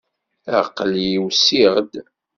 [0.59, 1.91] Aql-i usiɣ-d.